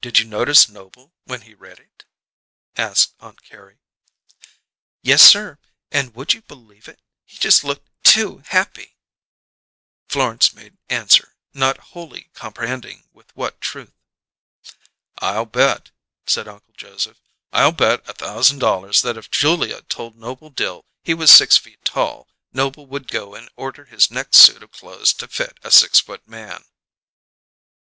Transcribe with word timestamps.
"Did 0.00 0.20
you 0.20 0.26
notice 0.26 0.68
Noble 0.68 1.14
when 1.24 1.40
he 1.40 1.52
read 1.52 1.80
it?" 1.80 2.04
asked 2.76 3.14
Aunt 3.18 3.42
Carrie. 3.42 3.80
"Yessir! 5.02 5.58
And 5.90 6.14
would 6.14 6.32
you 6.32 6.42
believe 6.42 6.86
it; 6.86 7.02
he 7.24 7.38
just 7.38 7.64
looked 7.64 7.90
too 8.04 8.44
happy!" 8.46 8.98
Florence 10.06 10.52
made 10.52 10.78
answer, 10.88 11.34
not 11.52 11.76
wholly 11.90 12.30
comprehending 12.34 13.08
with 13.12 13.34
what 13.34 13.60
truth. 13.60 13.92
"I'll 15.18 15.46
bet," 15.46 15.90
said 16.24 16.46
Uncle 16.46 16.74
Joseph; 16.76 17.18
"I'll 17.52 17.72
bet 17.72 18.08
a 18.08 18.12
thousand 18.14 18.60
dollars 18.60 19.02
that 19.02 19.16
if 19.16 19.28
Julia 19.28 19.82
told 19.88 20.16
Noble 20.16 20.50
Dill 20.50 20.84
he 21.02 21.14
was 21.14 21.32
six 21.32 21.56
feet 21.56 21.84
tall, 21.84 22.28
Noble 22.52 22.86
would 22.86 23.08
go 23.08 23.34
and 23.34 23.50
order 23.56 23.86
his 23.86 24.08
next 24.08 24.38
suit 24.38 24.62
of 24.62 24.70
clothes 24.70 25.12
to 25.14 25.26
fit 25.26 25.58
a 25.64 25.72
six 25.72 25.98
foot 25.98 26.28
man." 26.28 26.62